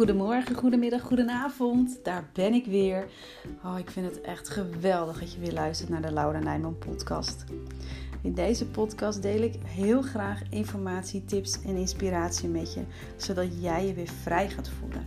Goedemorgen, 0.00 0.56
goedemiddag, 0.56 1.02
goedenavond. 1.02 1.98
Daar 2.02 2.24
ben 2.32 2.54
ik 2.54 2.66
weer. 2.66 3.06
Oh, 3.64 3.78
ik 3.78 3.90
vind 3.90 4.06
het 4.06 4.20
echt 4.20 4.48
geweldig 4.48 5.18
dat 5.20 5.32
je 5.32 5.40
weer 5.40 5.52
luistert 5.52 5.88
naar 5.88 6.02
de 6.02 6.12
Laura 6.12 6.38
Nijman 6.38 6.78
podcast. 6.78 7.44
In 8.22 8.34
deze 8.34 8.66
podcast 8.66 9.22
deel 9.22 9.42
ik 9.42 9.54
heel 9.64 10.02
graag 10.02 10.42
informatie, 10.50 11.24
tips 11.24 11.62
en 11.62 11.76
inspiratie 11.76 12.48
met 12.48 12.74
je, 12.74 12.80
zodat 13.16 13.62
jij 13.62 13.86
je 13.86 13.94
weer 13.94 14.10
vrij 14.22 14.48
gaat 14.48 14.68
voelen. 14.68 15.06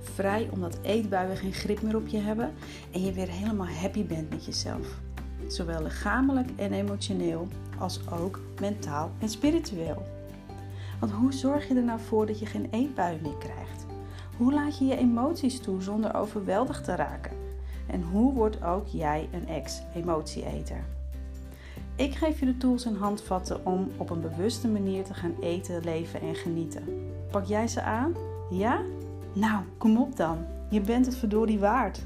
Vrij 0.00 0.48
omdat 0.52 0.78
eetbuien 0.82 1.36
geen 1.36 1.52
grip 1.52 1.82
meer 1.82 1.96
op 1.96 2.06
je 2.06 2.18
hebben 2.18 2.54
en 2.92 3.04
je 3.04 3.12
weer 3.12 3.30
helemaal 3.30 3.68
happy 3.68 4.06
bent 4.06 4.30
met 4.30 4.44
jezelf. 4.44 5.00
Zowel 5.46 5.82
lichamelijk 5.82 6.48
en 6.56 6.72
emotioneel 6.72 7.48
als 7.78 8.00
ook 8.10 8.40
mentaal 8.60 9.10
en 9.18 9.28
spiritueel. 9.28 10.02
Want 11.00 11.12
hoe 11.12 11.32
zorg 11.32 11.68
je 11.68 11.74
er 11.74 11.84
nou 11.84 12.00
voor 12.00 12.26
dat 12.26 12.38
je 12.38 12.46
geen 12.46 12.68
eetbuien 12.70 13.22
meer 13.22 13.38
krijgt? 13.38 13.87
Hoe 14.38 14.52
laat 14.52 14.78
je 14.78 14.84
je 14.84 14.96
emoties 14.96 15.60
toe 15.60 15.82
zonder 15.82 16.14
overweldigd 16.14 16.84
te 16.84 16.94
raken? 16.94 17.36
En 17.86 18.02
hoe 18.02 18.32
wordt 18.32 18.62
ook 18.62 18.86
jij 18.86 19.28
een 19.32 19.48
ex-emotieeter? 19.48 20.84
Ik 21.96 22.14
geef 22.14 22.40
je 22.40 22.46
de 22.46 22.56
tools 22.56 22.84
en 22.84 22.96
handvatten 22.96 23.66
om 23.66 23.90
op 23.96 24.10
een 24.10 24.20
bewuste 24.20 24.68
manier 24.68 25.04
te 25.04 25.14
gaan 25.14 25.34
eten, 25.40 25.84
leven 25.84 26.20
en 26.20 26.34
genieten. 26.34 26.84
Pak 27.30 27.44
jij 27.44 27.68
ze 27.68 27.82
aan? 27.82 28.14
Ja? 28.50 28.80
Nou, 29.32 29.64
kom 29.78 29.96
op 29.96 30.16
dan. 30.16 30.46
Je 30.70 30.80
bent 30.80 31.06
het 31.06 31.16
verdorie 31.16 31.58
waard. 31.58 32.04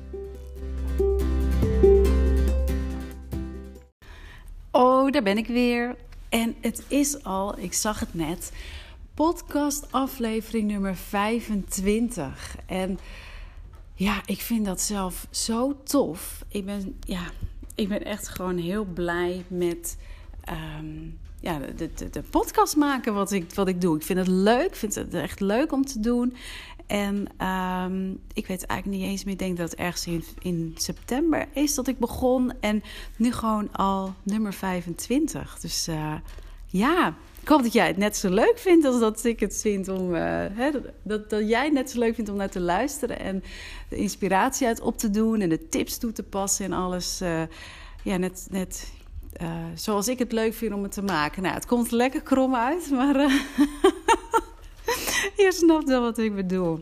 Oh, 4.71 5.11
daar 5.11 5.23
ben 5.23 5.39
ik 5.39 5.47
weer. 5.47 5.97
En 6.29 6.55
het 6.61 6.85
is 6.89 7.25
al, 7.25 7.59
ik 7.59 7.73
zag 7.73 8.01
het 8.01 8.15
net, 8.15 8.53
podcast 9.15 9.93
aflevering 9.93 10.71
nummer 10.71 10.97
25. 10.97 12.57
En 12.67 12.99
ja, 13.95 14.23
ik 14.27 14.41
vind 14.41 14.65
dat 14.65 14.81
zelf 14.81 15.27
zo 15.31 15.83
tof. 15.85 16.45
Ik 16.49 16.65
ben, 16.65 16.99
ja, 17.01 17.23
ik 17.75 17.89
ben 17.89 18.05
echt 18.05 18.29
gewoon 18.29 18.59
heel 18.59 18.85
blij 18.85 19.45
met 19.49 19.97
ehm, 20.45 20.97
ja, 21.41 21.59
de, 21.59 21.91
de, 21.95 22.11
de, 22.11 22.23
podcast 22.23 22.77
maken 22.77 23.15
wat 23.15 23.33
ik, 23.33 23.55
wat 23.55 23.69
ik 23.69 23.81
doe. 23.81 23.97
Ik 23.97 24.03
vind 24.03 24.19
het 24.19 24.29
leuk, 24.29 24.67
ik 24.67 24.77
vind 24.77 24.95
het 24.95 25.15
echt 25.15 25.41
leuk 25.41 25.73
om 25.73 25.85
te 25.85 26.01
doen. 26.01 26.37
En 26.87 27.47
um, 27.47 28.21
ik 28.33 28.47
weet 28.47 28.67
eigenlijk 28.67 29.01
niet 29.01 29.11
eens 29.11 29.25
meer, 29.25 29.33
ik 29.33 29.39
denk 29.39 29.57
dat 29.57 29.71
het 29.71 29.79
ergens 29.79 30.07
in, 30.07 30.25
in 30.43 30.75
september 30.77 31.49
is 31.53 31.75
dat 31.75 31.87
ik 31.87 31.99
begon. 31.99 32.53
En 32.61 32.83
nu 33.17 33.33
gewoon 33.33 33.73
al 33.73 34.15
nummer 34.23 34.53
25. 34.53 35.59
Dus 35.59 35.89
uh, 35.89 36.15
ja, 36.73 37.15
ik 37.41 37.49
hoop 37.49 37.63
dat 37.63 37.73
jij 37.73 37.87
het 37.87 37.97
net 37.97 38.17
zo 38.17 38.29
leuk 38.29 38.59
vindt 38.59 38.85
als 38.85 39.01
dat 39.01 39.25
ik 39.25 39.41
het 39.41 39.61
vind 39.61 39.89
om. 39.89 40.15
Uh, 40.15 40.21
hè, 40.53 40.71
dat, 41.03 41.31
dat 41.31 41.49
jij 41.49 41.65
het 41.65 41.73
net 41.73 41.91
zo 41.91 41.99
leuk 41.99 42.15
vindt 42.15 42.31
om 42.31 42.37
naar 42.37 42.51
te 42.51 42.61
luisteren. 42.61 43.19
En 43.19 43.43
de 43.89 43.97
inspiratie 43.97 44.67
uit 44.67 44.81
op 44.81 44.99
te 44.99 45.11
doen 45.11 45.41
en 45.41 45.49
de 45.49 45.69
tips 45.69 45.99
toe 45.99 46.13
te 46.13 46.23
passen 46.23 46.65
en 46.65 46.73
alles. 46.73 47.23
Uh, 47.23 47.43
ja, 48.03 48.17
net, 48.17 48.47
net 48.51 48.93
uh, 49.43 49.49
zoals 49.75 50.09
ik 50.09 50.19
het 50.19 50.33
leuk 50.33 50.55
vind 50.55 50.75
om 50.75 50.83
het 50.83 50.93
te 50.93 51.03
maken. 51.03 51.43
Nou, 51.43 51.55
het 51.55 51.67
komt 51.67 51.91
lekker 51.91 52.23
krom 52.23 52.55
uit, 52.55 52.91
maar 52.91 53.17
je 55.37 55.51
snapt 55.53 55.89
wel 55.89 56.01
wat 56.01 56.19
ik 56.19 56.35
bedoel. 56.35 56.81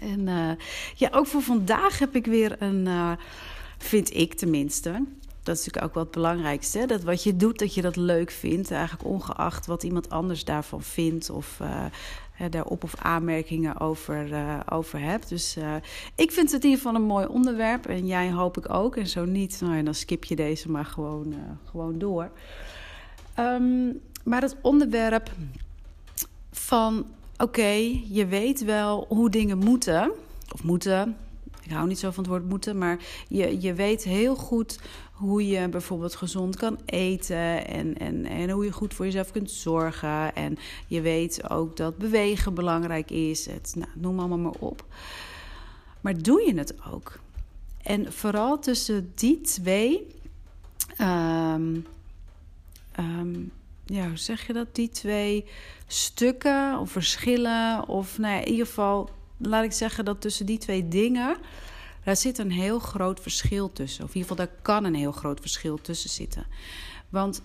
En 0.00 0.56
ja, 0.94 1.08
ook 1.10 1.26
voor 1.26 1.42
vandaag 1.42 1.98
heb 1.98 2.14
ik 2.14 2.26
weer 2.26 2.62
een, 2.62 2.88
vind 3.78 4.14
ik 4.14 4.34
tenminste 4.34 5.02
dat 5.42 5.56
is 5.56 5.64
natuurlijk 5.64 5.84
ook 5.84 5.94
wel 5.94 6.02
het 6.02 6.12
belangrijkste. 6.12 6.86
Dat 6.86 7.02
wat 7.02 7.22
je 7.22 7.36
doet, 7.36 7.58
dat 7.58 7.74
je 7.74 7.82
dat 7.82 7.96
leuk 7.96 8.30
vindt. 8.30 8.70
Eigenlijk 8.70 9.08
ongeacht 9.08 9.66
wat 9.66 9.82
iemand 9.82 10.10
anders 10.10 10.44
daarvan 10.44 10.82
vindt. 10.82 11.30
Of 11.30 11.58
uh, 11.62 11.84
daar 12.50 12.64
op- 12.64 12.84
of 12.84 12.94
aanmerkingen 12.96 13.80
over, 13.80 14.28
uh, 14.28 14.60
over 14.68 15.00
hebt. 15.00 15.28
Dus 15.28 15.56
uh, 15.56 15.74
ik 16.14 16.32
vind 16.32 16.52
het 16.52 16.64
in 16.64 16.70
ieder 16.70 16.84
geval 16.84 17.00
een 17.00 17.06
mooi 17.06 17.26
onderwerp. 17.26 17.86
En 17.86 18.06
jij 18.06 18.30
hoop 18.30 18.56
ik 18.56 18.72
ook. 18.72 18.96
En 18.96 19.06
zo 19.06 19.24
niet, 19.24 19.60
nou 19.60 19.76
ja, 19.76 19.82
dan 19.82 19.94
skip 19.94 20.24
je 20.24 20.36
deze 20.36 20.70
maar 20.70 20.84
gewoon, 20.84 21.34
gewoon 21.70 21.98
door. 21.98 22.30
Um, 23.38 24.00
maar 24.24 24.42
het 24.42 24.56
onderwerp 24.62 25.30
van... 26.52 27.06
Oké, 27.36 28.00
je 28.10 28.26
weet 28.26 28.64
wel 28.64 29.04
hoe 29.08 29.30
dingen 29.30 29.58
moeten. 29.58 30.10
Of 30.52 30.62
moeten, 30.62 31.16
ik 31.62 31.70
hou 31.70 31.86
niet 31.86 31.98
zo 31.98 32.10
van 32.10 32.22
het 32.22 32.32
woord 32.32 32.48
moeten, 32.48 32.78
maar 32.78 32.98
je, 33.28 33.60
je 33.60 33.74
weet 33.74 34.04
heel 34.04 34.36
goed 34.36 34.78
hoe 35.12 35.46
je 35.46 35.68
bijvoorbeeld 35.68 36.14
gezond 36.16 36.56
kan 36.56 36.78
eten 36.84 37.66
en, 37.66 37.98
en, 37.98 38.26
en 38.26 38.50
hoe 38.50 38.64
je 38.64 38.72
goed 38.72 38.94
voor 38.94 39.04
jezelf 39.04 39.30
kunt 39.30 39.50
zorgen. 39.50 40.34
En 40.34 40.58
je 40.86 41.00
weet 41.00 41.50
ook 41.50 41.76
dat 41.76 41.98
bewegen 41.98 42.54
belangrijk 42.54 43.10
is. 43.10 43.46
Het, 43.46 43.72
nou, 43.76 43.90
noem 43.94 44.18
allemaal 44.18 44.38
maar 44.38 44.60
op. 44.60 44.84
Maar 46.00 46.22
doe 46.22 46.42
je 46.46 46.54
het 46.54 46.74
ook? 46.92 47.18
En 47.82 48.12
vooral 48.12 48.58
tussen 48.58 49.12
die 49.14 49.40
twee. 49.40 50.06
Um, 51.00 51.86
um, 52.98 53.52
ja, 53.84 54.06
hoe 54.08 54.16
zeg 54.16 54.46
je 54.46 54.52
dat? 54.52 54.74
Die 54.74 54.88
twee 54.88 55.44
stukken 55.86 56.78
of 56.78 56.90
verschillen. 56.90 57.88
Of 57.88 58.18
nou 58.18 58.34
ja, 58.34 58.40
in 58.40 58.48
ieder 58.50 58.66
geval, 58.66 59.10
laat 59.40 59.64
ik 59.64 59.72
zeggen 59.72 60.04
dat 60.04 60.20
tussen 60.20 60.46
die 60.46 60.58
twee 60.58 60.88
dingen 60.88 61.36
daar 62.04 62.16
zit 62.16 62.38
een 62.38 62.52
heel 62.52 62.78
groot 62.78 63.20
verschil 63.20 63.72
tussen. 63.72 64.04
Of 64.04 64.10
in 64.10 64.16
ieder 64.16 64.30
geval, 64.30 64.46
daar 64.46 64.56
kan 64.62 64.84
een 64.84 64.94
heel 64.94 65.12
groot 65.12 65.40
verschil 65.40 65.78
tussen 65.80 66.10
zitten. 66.10 66.46
Want 67.08 67.42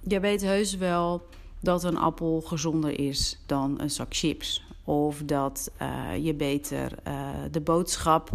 je 0.00 0.20
weet 0.20 0.42
heus 0.42 0.76
wel 0.76 1.26
dat 1.60 1.84
een 1.84 1.96
appel 1.96 2.40
gezonder 2.40 3.00
is 3.00 3.38
dan 3.46 3.80
een 3.80 3.90
zak 3.90 4.14
chips. 4.14 4.62
Of 4.84 5.22
dat 5.24 5.70
uh, 5.82 6.24
je 6.24 6.34
beter 6.34 6.92
uh, 7.08 7.28
de 7.50 7.60
boodschap, 7.60 8.30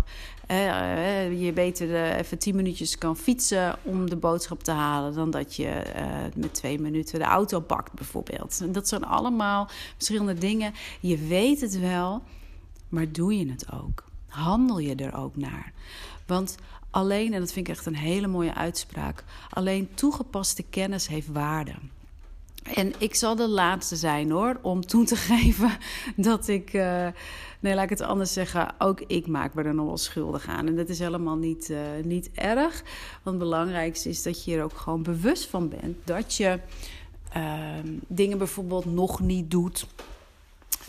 uh, 0.51 1.41
je 1.41 1.53
beter 1.53 2.15
even 2.15 2.39
tien 2.39 2.55
minuutjes 2.55 2.97
kan 2.97 3.17
fietsen 3.17 3.75
om 3.83 4.09
de 4.09 4.15
boodschap 4.15 4.63
te 4.63 4.71
halen. 4.71 5.13
dan 5.13 5.29
dat 5.31 5.55
je 5.55 5.81
met 6.35 6.53
twee 6.53 6.79
minuten 6.79 7.19
de 7.19 7.25
auto 7.25 7.59
pakt, 7.59 7.93
bijvoorbeeld. 7.93 8.73
Dat 8.73 8.87
zijn 8.87 9.05
allemaal 9.05 9.67
verschillende 9.95 10.33
dingen. 10.33 10.73
Je 10.99 11.17
weet 11.17 11.61
het 11.61 11.79
wel, 11.79 12.21
maar 12.89 13.11
doe 13.11 13.37
je 13.37 13.49
het 13.49 13.71
ook? 13.71 14.07
handel 14.29 14.79
je 14.79 14.95
er 14.95 15.15
ook 15.15 15.35
naar. 15.35 15.71
Want 16.25 16.55
alleen, 16.89 17.33
en 17.33 17.39
dat 17.39 17.51
vind 17.51 17.67
ik 17.67 17.75
echt 17.75 17.85
een 17.85 17.95
hele 17.95 18.27
mooie 18.27 18.53
uitspraak, 18.53 19.23
alleen 19.49 19.89
toegepaste 19.93 20.63
kennis 20.63 21.07
heeft 21.07 21.27
waarde. 21.27 21.73
En 22.73 22.93
ik 22.97 23.15
zal 23.15 23.35
de 23.35 23.47
laatste 23.47 23.95
zijn 23.95 24.31
hoor, 24.31 24.59
om 24.61 24.85
toe 24.85 25.05
te 25.05 25.15
geven 25.31 25.77
dat 26.15 26.47
ik. 26.47 26.73
Uh, 26.73 27.07
nee, 27.59 27.75
laat 27.75 27.83
ik 27.83 27.89
het 27.89 28.01
anders 28.01 28.33
zeggen. 28.33 28.73
Ook 28.77 29.01
ik 29.01 29.27
maak 29.27 29.53
me 29.53 29.63
er 29.63 29.73
nog 29.73 29.85
wel 29.85 29.97
schuldig 29.97 30.47
aan. 30.47 30.67
En 30.67 30.75
dat 30.75 30.89
is 30.89 30.99
helemaal 30.99 31.35
niet, 31.35 31.69
uh, 31.69 31.79
niet 32.03 32.29
erg. 32.33 32.83
Want 33.23 33.39
het 33.39 33.49
belangrijkste 33.49 34.09
is 34.09 34.23
dat 34.23 34.43
je 34.43 34.55
er 34.55 34.63
ook 34.63 34.77
gewoon 34.77 35.03
bewust 35.03 35.45
van 35.45 35.69
bent 35.69 35.97
dat 36.03 36.35
je 36.35 36.59
uh, 37.37 37.69
dingen 38.07 38.37
bijvoorbeeld 38.37 38.85
nog 38.85 39.19
niet 39.19 39.51
doet. 39.51 39.87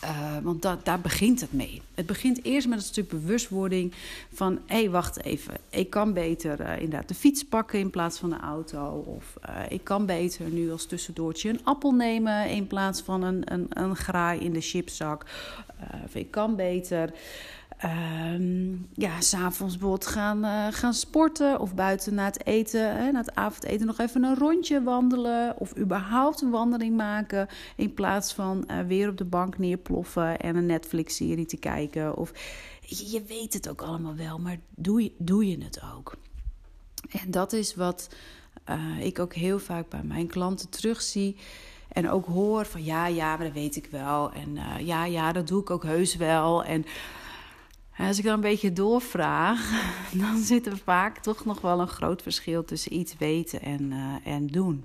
Uh, 0.04 0.36
want 0.42 0.62
daar 0.62 1.00
begint 1.00 1.40
het 1.40 1.52
mee. 1.52 1.82
Het 1.94 2.06
begint 2.06 2.44
eerst 2.44 2.68
met 2.68 2.78
een 2.78 2.84
stuk 2.84 3.08
bewustwording 3.08 3.92
van... 4.32 4.58
hé, 4.66 4.76
hey, 4.76 4.90
wacht 4.90 5.24
even, 5.24 5.54
ik 5.70 5.90
kan 5.90 6.12
beter 6.12 6.60
uh, 6.60 6.72
inderdaad 6.80 7.08
de 7.08 7.14
fiets 7.14 7.44
pakken 7.44 7.78
in 7.78 7.90
plaats 7.90 8.18
van 8.18 8.30
de 8.30 8.38
auto. 8.38 9.04
Of 9.06 9.34
uh, 9.48 9.56
ik 9.68 9.84
kan 9.84 10.06
beter 10.06 10.48
nu 10.48 10.70
als 10.70 10.86
tussendoortje 10.86 11.48
een 11.48 11.64
appel 11.64 11.92
nemen... 11.92 12.48
in 12.48 12.66
plaats 12.66 13.00
van 13.00 13.22
een, 13.22 13.52
een, 13.52 13.66
een 13.68 13.96
graai 13.96 14.40
in 14.40 14.52
de 14.52 14.60
chipzak. 14.60 15.26
of 16.04 16.14
ik 16.14 16.30
kan 16.30 16.56
beter... 16.56 17.12
Um, 18.34 18.69
ja, 19.00 19.20
s'avonds 19.20 19.72
bijvoorbeeld 19.72 20.06
gaan, 20.06 20.44
uh, 20.44 20.66
gaan 20.70 20.94
sporten 20.94 21.60
of 21.60 21.74
buiten 21.74 22.14
na 22.14 22.24
het 22.24 22.46
eten, 22.46 22.96
hè, 22.96 23.10
na 23.10 23.18
het 23.18 23.34
avondeten 23.34 23.86
nog 23.86 23.98
even 23.98 24.24
een 24.24 24.36
rondje 24.36 24.82
wandelen 24.82 25.54
of 25.58 25.76
überhaupt 25.76 26.40
een 26.40 26.50
wandeling 26.50 26.96
maken 26.96 27.48
in 27.76 27.94
plaats 27.94 28.32
van 28.32 28.64
uh, 28.70 28.80
weer 28.80 29.08
op 29.08 29.16
de 29.16 29.24
bank 29.24 29.58
neerploffen 29.58 30.38
en 30.38 30.56
een 30.56 30.66
Netflix-serie 30.66 31.46
te 31.46 31.56
kijken. 31.56 32.16
Of 32.16 32.32
je, 32.80 33.22
weet 33.22 33.52
het 33.52 33.68
ook 33.68 33.82
allemaal 33.82 34.16
wel, 34.16 34.38
maar 34.38 34.58
doe 34.74 35.02
je, 35.02 35.12
doe 35.18 35.48
je 35.48 35.64
het 35.64 35.80
ook? 35.96 36.16
En 37.10 37.30
dat 37.30 37.52
is 37.52 37.74
wat 37.74 38.08
uh, 38.70 39.04
ik 39.06 39.18
ook 39.18 39.34
heel 39.34 39.58
vaak 39.58 39.88
bij 39.88 40.02
mijn 40.02 40.26
klanten 40.26 40.68
terugzie. 40.68 41.36
En 41.88 42.10
ook 42.10 42.26
hoor 42.26 42.66
van 42.66 42.84
ja, 42.84 43.06
ja, 43.06 43.36
maar 43.36 43.46
dat 43.46 43.54
weet 43.54 43.76
ik 43.76 43.86
wel. 43.90 44.32
En 44.32 44.58
ja, 44.84 45.04
ja, 45.04 45.32
dat 45.32 45.48
doe 45.48 45.60
ik 45.60 45.70
ook 45.70 45.82
heus 45.82 46.16
wel. 46.16 46.64
En 46.64 46.84
als 47.96 48.18
ik 48.18 48.24
dan 48.24 48.34
een 48.34 48.40
beetje 48.40 48.72
doorvraag, 48.72 49.70
dan 50.22 50.38
zit 50.38 50.66
er 50.66 50.78
vaak 50.78 51.18
toch 51.18 51.44
nog 51.44 51.60
wel 51.60 51.80
een 51.80 51.88
groot 51.88 52.22
verschil 52.22 52.64
tussen 52.64 52.94
iets 52.94 53.14
weten 53.18 53.62
en, 53.62 53.82
uh, 53.92 54.32
en 54.32 54.46
doen. 54.46 54.84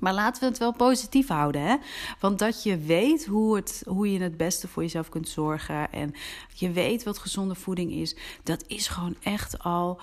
Maar 0.00 0.14
laten 0.14 0.42
we 0.42 0.48
het 0.48 0.58
wel 0.58 0.72
positief 0.72 1.28
houden, 1.28 1.62
hè? 1.62 1.76
Want 2.20 2.38
dat 2.38 2.62
je 2.62 2.78
weet 2.78 3.26
hoe, 3.26 3.56
het, 3.56 3.82
hoe 3.86 4.12
je 4.12 4.20
het 4.20 4.36
beste 4.36 4.68
voor 4.68 4.82
jezelf 4.82 5.08
kunt 5.08 5.28
zorgen 5.28 5.92
en 5.92 6.14
je 6.54 6.70
weet 6.70 7.02
wat 7.02 7.18
gezonde 7.18 7.54
voeding 7.54 7.92
is, 7.92 8.16
dat 8.42 8.64
is 8.66 8.88
gewoon 8.88 9.16
echt 9.22 9.58
al 9.58 10.00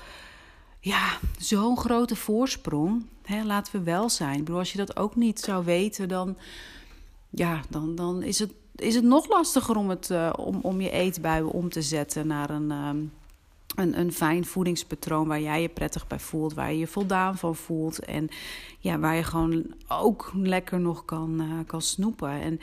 ja, 0.79 1.17
zo'n 1.37 1.77
grote 1.77 2.15
voorsprong. 2.15 3.05
Hè? 3.23 3.43
Laten 3.43 3.75
we 3.75 3.83
wel 3.83 4.09
zijn. 4.09 4.33
Ik 4.33 4.43
bedoel, 4.43 4.59
als 4.59 4.71
je 4.71 4.77
dat 4.77 4.97
ook 4.97 5.15
niet 5.15 5.39
zou 5.39 5.65
weten, 5.65 6.07
dan, 6.07 6.37
ja, 7.29 7.61
dan, 7.69 7.95
dan 7.95 8.23
is 8.23 8.39
het 8.39 8.53
is 8.75 8.95
het 8.95 9.03
nog 9.03 9.27
lastiger 9.27 9.75
om, 9.75 9.89
het, 9.89 10.09
uh, 10.09 10.33
om, 10.37 10.59
om 10.61 10.81
je 10.81 10.89
eetbuien 10.89 11.49
om 11.49 11.69
te 11.69 11.81
zetten 11.81 12.27
naar 12.27 12.49
een, 12.49 12.71
um, 12.71 13.11
een, 13.75 13.99
een 13.99 14.11
fijn 14.11 14.45
voedingspatroon 14.45 15.27
waar 15.27 15.41
jij 15.41 15.61
je 15.61 15.69
prettig 15.69 16.07
bij 16.07 16.19
voelt, 16.19 16.53
waar 16.53 16.71
je 16.71 16.77
je 16.77 16.87
voldaan 16.87 17.37
van 17.37 17.55
voelt 17.55 17.99
en 17.99 18.29
ja, 18.79 18.99
waar 18.99 19.15
je 19.15 19.23
gewoon 19.23 19.65
ook 19.87 20.31
lekker 20.35 20.79
nog 20.79 21.05
kan, 21.05 21.41
uh, 21.41 21.59
kan 21.65 21.81
snoepen. 21.81 22.29
En 22.29 22.59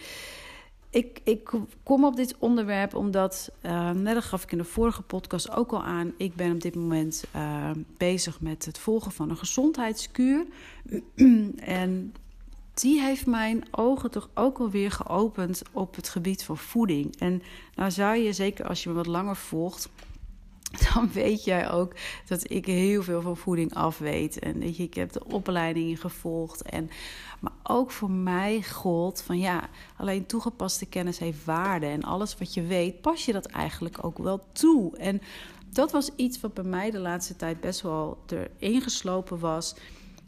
ik, 0.90 1.20
ik 1.24 1.50
kom 1.82 2.04
op 2.04 2.16
dit 2.16 2.34
onderwerp 2.38 2.94
omdat, 2.94 3.50
uh, 3.62 3.90
net 3.90 4.14
dat 4.14 4.24
gaf 4.24 4.42
ik 4.42 4.52
in 4.52 4.58
de 4.58 4.64
vorige 4.64 5.02
podcast 5.02 5.50
ook 5.50 5.72
al 5.72 5.84
aan, 5.84 6.12
ik 6.16 6.34
ben 6.34 6.52
op 6.52 6.60
dit 6.60 6.74
moment 6.74 7.24
uh, 7.36 7.70
bezig 7.96 8.40
met 8.40 8.64
het 8.64 8.78
volgen 8.78 9.12
van 9.12 9.30
een 9.30 9.36
gezondheidskuur. 9.36 10.46
en 11.56 12.14
die 12.74 13.00
heeft 13.00 13.26
mijn 13.26 13.64
ogen 13.70 14.10
toch 14.10 14.28
ook 14.34 14.58
alweer 14.58 14.90
geopend 14.90 15.62
op 15.72 15.94
het 15.96 16.08
gebied 16.08 16.44
van 16.44 16.58
voeding. 16.58 17.16
En 17.18 17.42
nou 17.74 17.90
zou 17.90 18.16
je, 18.16 18.32
zeker 18.32 18.68
als 18.68 18.82
je 18.82 18.88
me 18.88 18.94
wat 18.94 19.06
langer 19.06 19.36
volgt, 19.36 19.88
dan 20.94 21.12
weet 21.12 21.44
jij 21.44 21.70
ook 21.70 21.94
dat 22.26 22.50
ik 22.50 22.66
heel 22.66 23.02
veel 23.02 23.20
van 23.20 23.36
voeding 23.36 23.74
af 23.74 23.98
weet. 23.98 24.38
En 24.38 24.58
weet 24.58 24.76
je, 24.76 24.82
ik 24.82 24.94
heb 24.94 25.12
de 25.12 25.24
opleidingen 25.24 25.96
gevolgd. 25.96 26.62
En, 26.62 26.90
maar 27.40 27.52
ook 27.62 27.90
voor 27.90 28.10
mij 28.10 28.62
gold 28.62 29.22
van 29.22 29.38
ja, 29.38 29.68
alleen 29.96 30.26
toegepaste 30.26 30.86
kennis 30.86 31.18
heeft 31.18 31.44
waarde. 31.44 31.86
En 31.86 32.02
alles 32.02 32.38
wat 32.38 32.54
je 32.54 32.62
weet, 32.62 33.00
pas 33.00 33.24
je 33.24 33.32
dat 33.32 33.46
eigenlijk 33.46 34.04
ook 34.04 34.18
wel 34.18 34.44
toe. 34.52 34.96
En 34.96 35.22
dat 35.68 35.92
was 35.92 36.10
iets 36.16 36.40
wat 36.40 36.54
bij 36.54 36.64
mij 36.64 36.90
de 36.90 36.98
laatste 36.98 37.36
tijd 37.36 37.60
best 37.60 37.80
wel 37.80 38.18
erin 38.26 38.80
geslopen 38.80 39.38
was. 39.38 39.74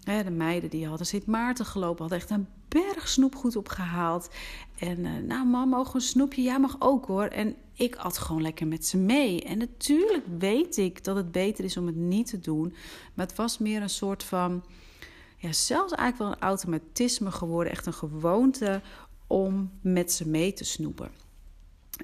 De 0.05 0.31
meiden 0.31 0.71
die 0.71 0.87
hadden 0.87 1.07
Sint 1.07 1.27
Maarten 1.27 1.67
gelopen, 1.67 2.01
hadden 2.01 2.19
echt 2.19 2.31
een 2.31 2.49
berg 2.69 3.09
snoepgoed 3.09 3.57
opgehaald. 3.57 4.31
En 4.79 4.99
uh, 4.99 5.11
nou, 5.27 5.47
mam, 5.47 5.69
mogen 5.69 5.95
een 5.95 6.01
snoepje? 6.01 6.43
Ja, 6.43 6.59
mag 6.59 6.77
ook 6.79 7.07
hoor. 7.07 7.25
En 7.25 7.57
ik 7.73 7.97
at 7.97 8.19
gewoon 8.19 8.43
lekker 8.43 8.67
met 8.67 8.87
ze 8.87 8.97
mee. 8.97 9.43
En 9.43 9.59
natuurlijk 9.59 10.25
weet 10.39 10.77
ik 10.77 11.05
dat 11.05 11.17
het 11.17 11.33
beter 11.33 11.65
is 11.65 11.77
om 11.77 11.87
het 11.87 11.97
niet 11.97 12.27
te 12.27 12.41
doen. 12.41 12.75
Maar 13.15 13.27
het 13.27 13.37
was 13.37 13.59
meer 13.59 13.83
een 13.83 13.91
soort 13.91 14.23
van, 14.25 14.65
ja, 15.37 15.53
zelfs 15.53 15.93
eigenlijk 15.93 16.19
wel 16.19 16.29
een 16.29 16.49
automatisme 16.49 17.31
geworden. 17.31 17.73
Echt 17.73 17.87
een 17.87 17.93
gewoonte 17.93 18.81
om 19.27 19.71
met 19.81 20.13
ze 20.13 20.29
mee 20.29 20.53
te 20.53 20.65
snoepen. 20.65 21.11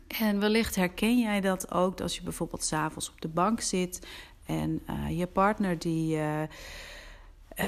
En 0.07 0.41
wellicht 0.41 0.75
herken 0.75 1.19
jij 1.19 1.41
dat 1.41 1.73
ook 1.73 2.01
als 2.01 2.17
je 2.17 2.23
bijvoorbeeld 2.23 2.65
s'avonds 2.65 3.11
op 3.11 3.21
de 3.21 3.29
bank 3.29 3.61
zit 3.61 4.07
en 4.47 4.83
uh, 4.91 5.19
je 5.19 5.27
partner 5.27 5.79
die, 5.79 6.17
uh, 6.17 6.43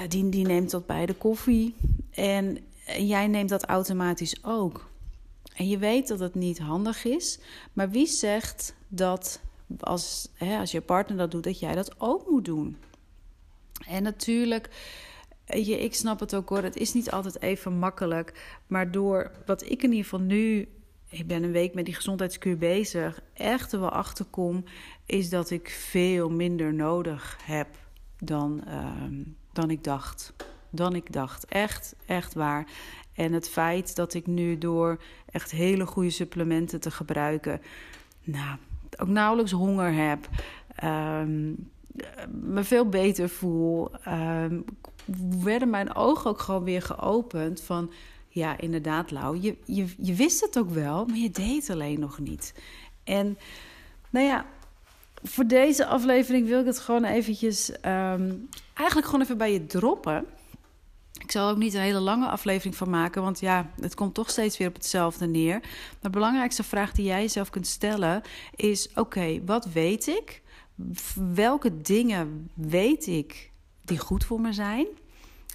die, 0.09 0.29
die 0.29 0.47
neemt 0.47 0.71
dat 0.71 0.87
bij 0.87 1.07
de 1.07 1.15
koffie. 1.15 1.75
En 2.11 2.59
jij 2.99 3.27
neemt 3.27 3.49
dat 3.49 3.65
automatisch 3.65 4.45
ook. 4.45 4.91
En 5.55 5.69
je 5.69 5.79
weet 5.79 6.09
dat 6.09 6.19
het 6.19 6.35
niet 6.35 6.59
handig 6.59 7.05
is, 7.05 7.39
maar 7.73 7.91
wie 7.91 8.07
zegt 8.07 8.75
dat 8.89 9.41
als, 9.81 10.29
hè, 10.35 10.59
als 10.59 10.71
je 10.71 10.81
partner 10.81 11.17
dat 11.17 11.31
doet, 11.31 11.45
dat 11.45 11.59
jij 11.59 11.75
dat 11.75 12.01
ook 12.01 12.31
moet 12.31 12.45
doen? 12.45 12.77
En 13.87 14.03
natuurlijk, 14.03 14.69
je, 15.47 15.81
ik 15.81 15.95
snap 15.95 16.21
het 16.21 16.35
ook 16.35 16.49
hoor, 16.49 16.63
het 16.63 16.77
is 16.77 16.93
niet 16.93 17.11
altijd 17.11 17.41
even 17.43 17.79
makkelijk. 17.79 18.57
Maar 18.67 18.91
door 18.91 19.31
wat 19.47 19.63
ik 19.63 19.83
in 19.83 19.91
ieder 19.91 20.05
geval 20.05 20.21
nu, 20.21 20.69
ik 21.09 21.27
ben 21.27 21.43
een 21.43 21.53
week 21.53 21.75
met 21.75 21.85
die 21.85 21.95
gezondheidskuur 21.95 22.59
bezig, 22.59 23.23
echt 23.33 23.73
er 23.73 23.81
wel 23.81 23.91
achter 23.91 24.25
kom, 24.25 24.65
is 25.07 25.29
dat 25.29 25.51
ik 25.51 25.69
veel 25.69 26.31
minder 26.31 26.75
nodig 26.75 27.39
heb 27.45 27.69
dan, 28.19 28.63
uh, 28.67 28.95
dan 29.53 29.71
ik 29.71 29.85
dacht. 29.85 30.33
Dan 30.71 30.95
ik 30.95 31.13
dacht. 31.13 31.45
Echt, 31.45 31.95
echt 32.07 32.35
waar. 32.35 32.67
En 33.15 33.33
het 33.33 33.49
feit 33.49 33.97
dat 33.97 34.15
ik 34.15 34.27
nu 34.27 34.59
door 34.59 35.03
echt 35.31 35.51
hele 35.51 35.87
goede 35.87 36.11
supplementen 36.11 36.81
te 36.81 36.91
gebruiken, 36.91 37.61
nou, 38.23 38.59
ook 38.97 39.09
nauwelijks 39.09 39.51
honger 39.51 39.93
heb, 39.93 40.29
um, 40.85 41.71
me 42.31 42.65
veel 42.65 42.89
beter 42.89 43.29
voel, 43.29 43.91
um, 44.09 44.65
werden 45.43 45.71
mijn 45.71 45.95
ogen 45.95 46.31
ook 46.31 46.41
gewoon 46.41 46.65
weer 46.65 46.83
geopend 46.83 47.63
van, 47.63 47.93
ja, 48.29 48.59
inderdaad, 48.59 49.11
Lau, 49.11 49.39
je, 49.41 49.57
je, 49.65 49.87
je 49.99 50.15
wist 50.15 50.41
het 50.41 50.59
ook 50.59 50.71
wel, 50.71 51.05
maar 51.07 51.17
je 51.17 51.31
deed 51.31 51.71
alleen 51.71 52.01
nog 52.01 52.19
niet. 52.19 52.55
En 53.05 53.39
nou 54.11 54.27
ja, 54.27 54.47
voor 55.23 55.47
deze 55.47 55.87
aflevering 55.87 56.47
wil 56.47 56.61
ik 56.61 56.67
het 56.67 56.79
gewoon 56.79 57.05
eventjes, 57.05 57.71
um, 57.71 58.49
eigenlijk 58.75 59.07
gewoon 59.07 59.21
even 59.21 59.39
bij 59.39 59.53
je 59.53 59.67
droppen. 59.67 60.25
Ik 61.19 61.31
zal 61.31 61.51
ook 61.51 61.57
niet 61.57 61.75
een 61.75 61.81
hele 61.81 62.01
lange 62.01 62.29
aflevering 62.29 62.77
van 62.77 62.91
maken, 62.91 63.23
want 63.23 63.41
ja, 63.41 63.71
het 63.81 63.95
komt 63.95 64.15
toch 64.15 64.31
steeds 64.31 64.59
weer 64.59 64.69
op 64.69 64.75
hetzelfde 64.75 65.27
neer. 65.27 65.59
Maar 65.61 65.99
de 66.01 66.11
belangrijkste 66.11 66.63
vraag 66.63 66.93
die 66.93 67.05
jij 67.05 67.21
jezelf 67.21 67.51
kunt 67.51 67.67
stellen 67.67 68.23
is: 68.55 68.89
oké, 68.95 69.45
wat 69.45 69.67
weet 69.67 70.07
ik? 70.07 70.43
Welke 71.35 71.81
dingen 71.81 72.51
weet 72.55 73.07
ik 73.07 73.51
die 73.85 73.99
goed 73.99 74.25
voor 74.25 74.41
me 74.41 74.53
zijn, 74.53 74.87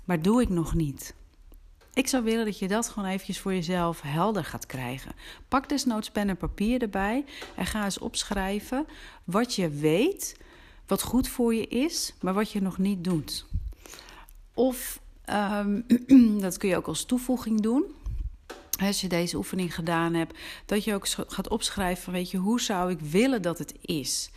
maar 0.06 0.22
doe 0.22 0.42
ik 0.42 0.50
nog 0.50 0.74
niet? 0.74 1.16
Ik 1.98 2.08
zou 2.08 2.24
willen 2.24 2.46
dat 2.46 2.60
je 2.60 2.68
dat 2.68 2.90
gewoon 2.90 3.10
eventjes 3.10 3.40
voor 3.40 3.54
jezelf 3.54 4.02
helder 4.02 4.46
gaat 4.46 4.66
krijgen. 4.66 5.12
Pak 5.48 5.70
desnoods 5.70 6.12
pen 6.12 6.30
en 6.30 6.38
papier 6.38 6.82
erbij 6.82 7.26
en 7.56 7.66
ga 7.66 7.84
eens 7.84 8.00
opschrijven 8.00 8.86
wat 9.24 9.56
je 9.56 9.70
weet, 9.70 10.38
wat 10.88 11.02
goed 11.02 11.28
voor 11.28 11.56
je 11.56 11.68
is, 11.68 12.14
maar 12.22 12.34
wat 12.34 12.52
je 12.52 12.62
nog 12.62 12.78
niet 12.78 13.04
doet. 13.04 13.46
Of 14.54 15.00
Um, 15.30 15.86
dat 16.46 16.58
kun 16.58 16.70
je 16.70 16.78
ook 16.78 16.88
als 16.88 17.06
toevoeging 17.06 17.62
doen. 17.62 17.84
Als 18.82 19.02
je 19.02 19.08
deze 19.08 19.38
oefening 19.38 19.76
gedaan 19.76 20.14
hebt, 20.14 20.38
dat 20.66 20.84
je 20.84 20.94
ook 20.94 21.08
gaat 21.08 21.50
opschrijven 21.50 22.04
van 22.04 22.14
weet 22.14 22.32
je, 22.32 22.38
hoe 22.38 22.62
zou 22.62 22.92
ik 22.92 23.00
willen 23.00 23.42
dat 23.42 23.58
het 23.58 23.74
is? 23.82 24.30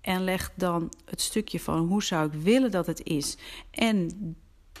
En 0.00 0.24
leg 0.24 0.52
dan 0.54 0.92
het 1.04 1.20
stukje 1.20 1.60
van 1.60 1.78
hoe 1.78 2.02
zou 2.02 2.26
ik 2.26 2.32
willen 2.32 2.70
dat 2.70 2.86
het 2.86 3.04
is. 3.04 3.36
En 3.70 4.10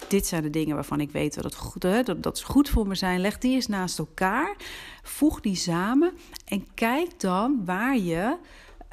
dit 0.08 0.26
zijn 0.26 0.42
de 0.42 0.50
dingen 0.50 0.74
waarvan 0.74 1.00
ik 1.00 1.10
weet 1.10 1.34
dat 1.34 1.44
het 1.44 1.54
goed, 1.54 1.80
dat, 1.80 2.22
dat 2.22 2.42
goed 2.42 2.68
voor 2.68 2.86
me 2.86 2.94
zijn. 2.94 3.20
Leg 3.20 3.38
die 3.38 3.54
eens 3.54 3.66
naast 3.66 3.98
elkaar. 3.98 4.56
Voeg 5.02 5.40
die 5.40 5.56
samen. 5.56 6.12
En 6.44 6.74
kijk 6.74 7.20
dan 7.20 7.64
waar, 7.64 7.98
je, 7.98 8.36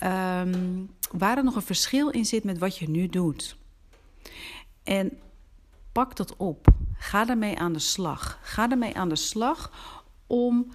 um, 0.04 0.90
waar 1.12 1.38
er 1.38 1.44
nog 1.44 1.56
een 1.56 1.62
verschil 1.62 2.10
in 2.10 2.26
zit 2.26 2.44
met 2.44 2.58
wat 2.58 2.78
je 2.78 2.90
nu 2.90 3.08
doet. 3.08 3.58
En 4.84 5.20
pak 5.92 6.16
dat 6.16 6.36
op. 6.36 6.68
Ga 6.98 7.26
daarmee 7.26 7.58
aan 7.58 7.74
de 7.74 7.80
slag. 7.80 8.40
Ga 8.42 8.68
daarmee 8.68 8.96
aan 8.96 9.10
de 9.10 9.16
slag 9.16 9.72
om 10.28 10.72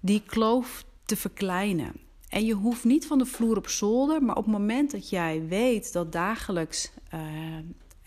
die 0.00 0.22
kloof 0.26 0.84
te 1.04 1.16
verkleinen. 1.16 1.92
En 2.28 2.44
je 2.44 2.54
hoeft 2.54 2.84
niet 2.84 3.06
van 3.06 3.18
de 3.18 3.26
vloer 3.26 3.56
op 3.56 3.68
zolder, 3.68 4.22
maar 4.22 4.36
op 4.36 4.44
het 4.44 4.52
moment 4.52 4.90
dat 4.90 5.08
jij 5.08 5.46
weet 5.46 5.92
dat 5.92 6.12
dagelijks. 6.12 6.90
Uh, 7.14 7.20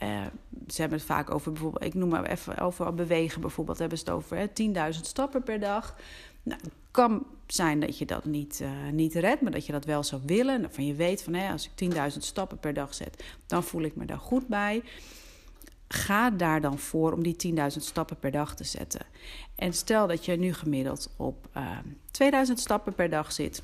uh, 0.04 0.26
ze 0.74 0.82
hebben 0.82 0.98
het 0.98 1.08
vaak 1.08 1.32
over 1.32 1.52
bijvoorbeeld, 1.52 1.84
ik 1.84 1.94
noem 1.94 2.10
maar 2.10 2.26
even 2.26 2.58
over 2.58 2.94
bewegen 2.94 3.42
bijvoorbeeld, 3.42 3.80
hebben 3.80 3.98
ze 3.98 4.04
het 4.04 4.14
over 4.14 4.50
10.000 4.94 5.00
stappen 5.02 5.44
per 5.44 5.60
dag. 5.60 5.96
Nou, 6.44 6.60
het 6.62 6.74
kan 6.92 7.26
zijn 7.48 7.80
dat 7.80 7.98
je 7.98 8.06
dat 8.06 8.26
niet, 8.26 8.60
uh, 8.62 8.70
niet 8.92 9.14
redt, 9.14 9.42
maar 9.42 9.52
dat 9.52 9.66
je 9.66 9.72
dat 9.72 9.86
wel 9.86 10.04
zou 10.04 10.22
willen. 10.26 10.72
Van 10.72 10.86
je 10.86 10.94
weet 10.94 11.24
van 11.24 11.36
als 11.36 11.70
ik 11.76 11.92
10.000 11.92 12.18
stappen 12.18 12.60
per 12.60 12.74
dag 12.74 12.94
zet, 12.94 13.24
dan 13.48 13.64
voel 13.64 13.82
ik 13.82 13.96
me 13.96 14.06
daar 14.06 14.18
goed 14.18 14.48
bij 14.48 14.84
ga 15.94 16.30
daar 16.30 16.62
dan 16.62 16.80
voor 16.80 17.14
om 17.14 17.24
die 17.24 17.56
10.000 17.56 17.62
stappen 17.68 18.20
per 18.20 18.32
dag 18.32 18.56
te 18.56 18.64
zetten. 18.64 19.06
En 19.56 19.74
stel 19.74 20.08
dat 20.08 20.26
je 20.26 20.36
nu 20.36 20.54
gemiddeld 20.54 21.10
op 21.16 21.48
uh, 21.58 21.64
ehm, 21.64 21.88
2000 22.12 22.60
stappen 22.60 22.94
per 22.96 23.10
dag 23.10 23.32
zit. 23.32 23.64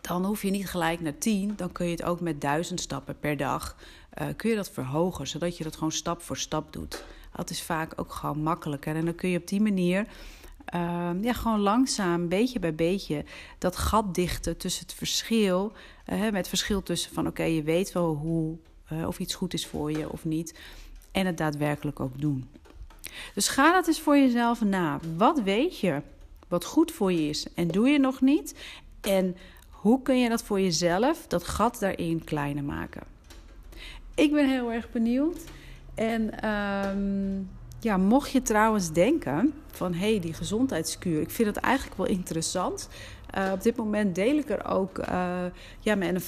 Dan 0.00 0.24
hoef 0.24 0.42
je 0.42 0.50
niet 0.50 0.68
gelijk 0.68 1.00
naar 1.00 1.18
10, 1.18 1.52
dan 1.56 1.72
kun 1.72 1.86
je 1.86 1.90
het 1.90 2.02
ook 2.02 2.20
met 2.20 2.40
1000 2.40 2.80
stappen 2.80 3.18
per 3.18 3.36
dag 3.36 3.76
uh, 4.20 4.26
kun 4.36 4.50
je 4.50 4.56
dat 4.56 4.70
verhogen, 4.70 5.26
zodat 5.26 5.56
je 5.56 5.64
dat 5.64 5.74
gewoon 5.74 5.92
stap 5.92 6.22
voor 6.22 6.36
stap 6.36 6.72
doet. 6.72 7.04
Dat 7.34 7.50
is 7.50 7.62
vaak 7.62 7.92
ook 7.96 8.12
gewoon 8.12 8.42
makkelijker. 8.42 8.96
En 8.96 9.04
dan 9.04 9.14
kun 9.14 9.28
je 9.28 9.38
op 9.38 9.48
die 9.48 9.60
manier 9.60 10.06
uh, 10.74 11.10
ja, 11.20 11.32
gewoon 11.32 11.60
langzaam, 11.60 12.28
beetje 12.28 12.58
bij 12.58 12.74
beetje, 12.74 13.24
dat 13.58 13.76
gat 13.76 14.14
dichten 14.14 14.56
tussen 14.56 14.82
het 14.82 14.94
verschil. 14.94 15.72
Uh, 16.12 16.20
met 16.20 16.34
het 16.34 16.48
verschil 16.48 16.82
tussen 16.82 17.14
van 17.14 17.26
oké, 17.26 17.42
je 17.42 17.62
weet 17.62 17.92
wel 17.92 18.14
hoe, 18.14 18.56
uh, 18.92 19.06
of 19.06 19.18
iets 19.18 19.34
goed 19.34 19.54
is 19.54 19.66
voor 19.66 19.90
je 19.90 20.12
of 20.12 20.24
niet 20.24 20.58
en 21.12 21.26
het 21.26 21.36
daadwerkelijk 21.36 22.00
ook 22.00 22.20
doen. 22.20 22.48
Dus 23.34 23.48
ga 23.48 23.72
dat 23.72 23.86
eens 23.86 24.00
voor 24.00 24.16
jezelf 24.16 24.60
na. 24.60 25.00
Wat 25.16 25.40
weet 25.40 25.78
je 25.78 26.02
wat 26.48 26.64
goed 26.64 26.92
voor 26.92 27.12
je 27.12 27.28
is 27.28 27.46
en 27.54 27.68
doe 27.68 27.88
je 27.88 27.98
nog 27.98 28.20
niet? 28.20 28.54
En 29.00 29.36
hoe 29.70 30.02
kun 30.02 30.18
je 30.18 30.28
dat 30.28 30.42
voor 30.42 30.60
jezelf, 30.60 31.26
dat 31.26 31.44
gat 31.44 31.78
daarin 31.78 32.24
kleiner 32.24 32.64
maken? 32.64 33.02
Ik 34.18 34.32
ben 34.32 34.48
heel 34.48 34.72
erg 34.72 34.90
benieuwd. 34.90 35.40
En 35.94 36.48
um, 36.48 37.50
ja, 37.80 37.96
mocht 37.96 38.30
je 38.30 38.42
trouwens 38.42 38.92
denken 38.92 39.54
van 39.70 39.94
hé, 39.94 40.10
hey, 40.10 40.20
die 40.20 40.32
gezondheidskuur, 40.32 41.20
ik 41.20 41.30
vind 41.30 41.48
het 41.48 41.56
eigenlijk 41.56 41.96
wel 41.96 42.06
interessant. 42.06 42.88
Uh, 43.38 43.50
op 43.52 43.62
dit 43.62 43.76
moment 43.76 44.14
deel 44.14 44.36
ik 44.36 44.50
er 44.50 44.66
ook 44.66 44.98
uh, 44.98 45.44
ja, 45.80 45.94
mijn, 45.94 46.20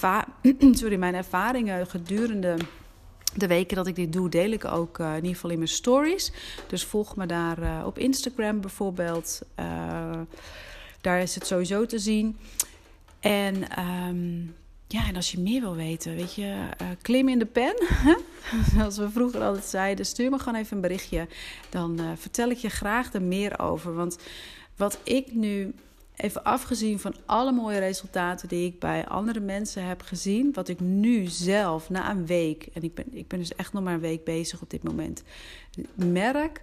mijn 0.99 1.15
ervaringen 1.15 1.87
gedurende 1.87 2.57
de 3.35 3.47
weken 3.47 3.77
dat 3.77 3.87
ik 3.87 3.95
dit 3.95 4.13
doe, 4.13 4.29
deel 4.29 4.51
ik 4.51 4.65
ook 4.65 4.99
uh, 4.99 5.09
in 5.09 5.15
ieder 5.15 5.35
geval 5.35 5.51
in 5.51 5.59
mijn 5.59 5.69
stories. 5.69 6.33
Dus 6.67 6.85
volg 6.85 7.17
me 7.17 7.27
daar 7.27 7.87
op 7.87 7.99
Instagram 7.99 8.61
bijvoorbeeld. 8.61 9.43
Daar 11.01 11.21
is 11.21 11.35
het 11.35 11.47
sowieso 11.47 11.87
te 11.87 11.99
zien. 11.99 12.37
En 13.21 13.69
ehm, 13.69 14.43
ja, 14.93 15.07
en 15.07 15.17
als 15.17 15.33
je 15.33 15.41
meer 15.41 15.61
wil 15.61 15.75
weten, 15.75 16.17
weet 16.17 16.35
je, 16.35 16.69
uh, 16.83 16.89
klim 17.03 17.29
in 17.29 17.39
de 17.39 17.47
pen. 17.47 17.75
Zoals 18.75 18.97
we 18.97 19.11
vroeger 19.11 19.43
altijd 19.43 19.65
zeiden, 19.65 20.07
stuur 20.07 20.31
me 20.31 20.39
gewoon 20.39 20.59
even 20.59 20.77
een 20.77 20.83
berichtje. 20.83 21.29
Dan 21.69 22.01
uh, 22.01 22.11
vertel 22.17 22.51
ik 22.51 22.57
je 22.57 22.69
graag 22.69 23.13
er 23.13 23.23
meer 23.23 23.59
over. 23.59 23.95
Want 23.95 24.19
wat 24.77 24.99
ik 25.03 25.35
nu, 25.35 25.75
even 26.17 26.45
afgezien 26.45 26.99
van 26.99 27.15
alle 27.27 27.53
mooie 27.53 27.79
resultaten 27.79 28.49
die 28.49 28.67
ik 28.67 28.79
bij 28.79 29.07
andere 29.07 29.41
mensen 29.41 29.85
heb 29.85 30.03
gezien, 30.03 30.53
wat 30.53 30.69
ik 30.69 30.81
nu 30.81 31.27
zelf 31.27 31.91
na 31.91 32.11
een 32.11 32.27
week, 32.27 32.69
en 32.73 32.83
ik 32.83 32.95
ben, 32.95 33.07
ik 33.11 33.29
ben 33.29 33.39
dus 33.39 33.55
echt 33.55 33.73
nog 33.73 33.83
maar 33.83 33.95
een 33.95 34.01
week 34.01 34.25
bezig 34.25 34.63
op 34.63 34.71
dit 34.71 34.83
moment, 34.83 35.23
merk, 35.95 36.63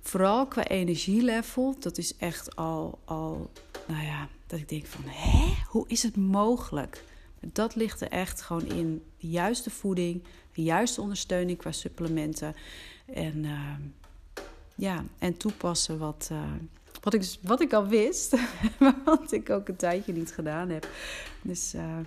vooral 0.00 0.46
qua 0.46 0.66
energielevel, 0.66 1.76
dat 1.78 1.98
is 1.98 2.16
echt 2.16 2.56
al, 2.56 2.98
al 3.04 3.50
nou 3.86 4.04
ja, 4.04 4.28
dat 4.46 4.58
ik 4.58 4.68
denk 4.68 4.86
van, 4.86 5.02
hè, 5.06 5.54
hoe 5.68 5.84
is 5.88 6.02
het 6.02 6.16
mogelijk? 6.16 7.04
Dat 7.52 7.74
ligt 7.74 8.00
er 8.00 8.08
echt 8.08 8.42
gewoon 8.42 8.66
in 8.66 9.02
de 9.18 9.26
juiste 9.26 9.70
voeding, 9.70 10.22
de 10.52 10.62
juiste 10.62 11.00
ondersteuning 11.00 11.58
qua 11.58 11.72
supplementen. 11.72 12.54
En, 13.06 13.44
uh, 13.44 13.74
ja, 14.74 15.04
en 15.18 15.36
toepassen 15.36 15.98
wat, 15.98 16.28
uh, 16.32 16.52
wat, 17.02 17.14
ik, 17.14 17.20
dus, 17.20 17.38
wat 17.42 17.60
ik 17.60 17.72
al 17.72 17.86
wist, 17.86 18.36
maar 18.80 18.96
wat 19.04 19.32
ik 19.32 19.50
ook 19.50 19.68
een 19.68 19.76
tijdje 19.76 20.12
niet 20.12 20.32
gedaan 20.32 20.68
heb. 20.68 20.88
Dus 21.42 21.74
uh, 21.74 21.98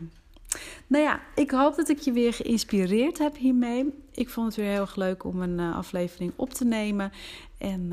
nou 0.88 1.04
ja, 1.04 1.22
ik 1.36 1.52
hoop 1.52 1.76
dat 1.76 1.90
ik 1.90 2.00
je 2.00 2.12
weer 2.12 2.34
geïnspireerd 2.34 3.18
heb 3.18 3.36
hiermee. 3.38 3.94
Ik 4.12 4.30
vond 4.30 4.48
het 4.48 4.56
weer 4.56 4.72
heel 4.72 4.82
erg 4.82 4.96
leuk 4.96 5.24
om 5.24 5.42
een 5.42 5.60
aflevering 5.60 6.34
op 6.36 6.54
te 6.54 6.66
nemen. 6.66 7.12
En 7.58 7.88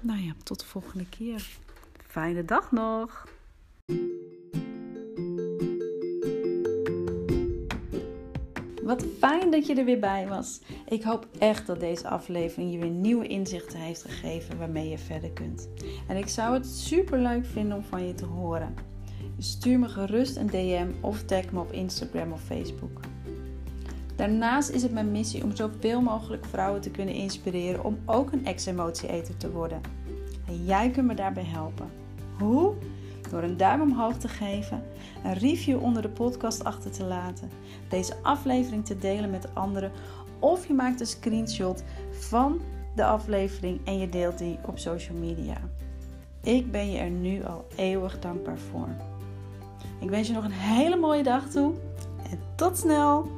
nou 0.00 0.20
ja, 0.20 0.32
tot 0.42 0.60
de 0.60 0.66
volgende 0.66 1.08
keer. 1.08 1.48
Fijne 2.06 2.44
dag 2.44 2.72
nog. 2.72 3.26
Wat 8.86 9.04
fijn 9.18 9.50
dat 9.50 9.66
je 9.66 9.74
er 9.74 9.84
weer 9.84 9.98
bij 9.98 10.28
was. 10.28 10.60
Ik 10.88 11.02
hoop 11.02 11.26
echt 11.38 11.66
dat 11.66 11.80
deze 11.80 12.08
aflevering 12.08 12.72
je 12.72 12.78
weer 12.78 12.90
nieuwe 12.90 13.26
inzichten 13.26 13.78
heeft 13.78 14.02
gegeven 14.02 14.58
waarmee 14.58 14.88
je 14.88 14.98
verder 14.98 15.30
kunt. 15.30 15.68
En 16.08 16.16
ik 16.16 16.28
zou 16.28 16.54
het 16.54 16.66
super 16.66 17.18
leuk 17.18 17.46
vinden 17.46 17.76
om 17.76 17.82
van 17.82 18.06
je 18.06 18.14
te 18.14 18.24
horen. 18.24 18.74
stuur 19.38 19.78
me 19.78 19.88
gerust 19.88 20.36
een 20.36 20.46
DM 20.46 20.86
of 21.00 21.22
tag 21.22 21.52
me 21.52 21.60
op 21.60 21.72
Instagram 21.72 22.32
of 22.32 22.42
Facebook. 22.42 23.00
Daarnaast 24.16 24.70
is 24.70 24.82
het 24.82 24.92
mijn 24.92 25.12
missie 25.12 25.42
om 25.42 25.56
zoveel 25.56 26.00
mogelijk 26.00 26.44
vrouwen 26.44 26.80
te 26.80 26.90
kunnen 26.90 27.14
inspireren 27.14 27.84
om 27.84 27.98
ook 28.04 28.32
een 28.32 28.46
ex-emotie-eter 28.46 29.36
te 29.36 29.50
worden. 29.50 29.80
En 30.48 30.64
jij 30.64 30.90
kunt 30.90 31.06
me 31.06 31.14
daarbij 31.14 31.44
helpen. 31.44 31.90
Hoe? 32.38 32.74
Door 33.30 33.42
een 33.42 33.56
duim 33.56 33.80
omhoog 33.80 34.16
te 34.16 34.28
geven, 34.28 34.82
een 35.24 35.34
review 35.34 35.82
onder 35.82 36.02
de 36.02 36.08
podcast 36.08 36.64
achter 36.64 36.90
te 36.90 37.04
laten, 37.04 37.50
deze 37.88 38.16
aflevering 38.22 38.84
te 38.84 38.98
delen 38.98 39.30
met 39.30 39.54
anderen 39.54 39.92
of 40.38 40.66
je 40.66 40.74
maakt 40.74 41.00
een 41.00 41.06
screenshot 41.06 41.82
van 42.10 42.60
de 42.94 43.04
aflevering 43.04 43.80
en 43.84 43.98
je 43.98 44.08
deelt 44.08 44.38
die 44.38 44.58
op 44.66 44.78
social 44.78 45.16
media. 45.16 45.56
Ik 46.42 46.70
ben 46.70 46.90
je 46.90 46.98
er 46.98 47.10
nu 47.10 47.44
al 47.44 47.66
eeuwig 47.76 48.18
dankbaar 48.18 48.58
voor. 48.58 48.88
Ik 50.00 50.10
wens 50.10 50.28
je 50.28 50.34
nog 50.34 50.44
een 50.44 50.50
hele 50.50 50.96
mooie 50.96 51.22
dag 51.22 51.48
toe 51.50 51.74
en 52.30 52.38
tot 52.54 52.78
snel! 52.78 53.28